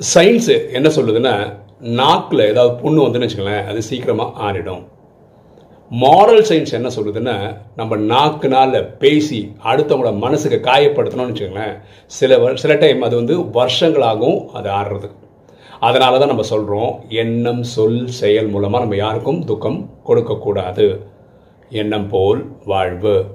[0.00, 4.82] Science என்ன சொல்லுதுன்னா நாக்கில் ஏதாவது புண்ணு வந்துன்னு வச்சுக்கோங்களேன் அது சீக்கிரமாக ஆறிடும்.
[5.90, 13.02] மாரல் சயின்ஸ் என்ன சொல்லுதுன்னா நம்ம நாக்குனால் பேசி அடுத்தவங்களோட மனசுக்கு காயப்படுத்தணும்னு வச்சுக்கோங்களேன் சில வ சில டைம்
[13.02, 15.10] அது வந்து வருஷங்களாகவும் அது ஆடுறது
[15.80, 21.00] அதனால தான் நம்ம சொல்கிறோம் எண்ணம் சொல் செயல் மூலமாக நம்ம யாருக்கும் துக்கம் கொடுக்கக்கூடாது.
[21.70, 23.26] எண்ணம் போல் வாழ்வு.